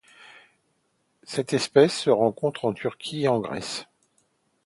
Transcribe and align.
Cette 1.21 1.53
espèce 1.53 1.93
se 1.95 2.09
rencontre 2.09 2.65
en 2.65 2.73
Turquie 2.73 3.25
et 3.25 3.27
en 3.27 3.39
Grèce. 3.39 3.85